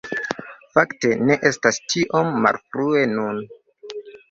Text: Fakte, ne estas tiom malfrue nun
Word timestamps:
Fakte, 0.77 1.11
ne 1.27 1.37
estas 1.51 1.79
tiom 1.95 2.33
malfrue 2.47 3.07
nun 3.15 3.45